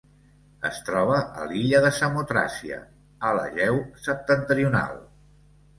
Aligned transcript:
Es 0.69 0.77
troba 0.87 1.19
a 1.41 1.45
l'illa 1.51 1.81
de 1.87 1.91
Samotràcia, 1.99 2.81
a 3.29 3.35
l'Egeu 3.41 3.81
septentrional. 4.09 4.99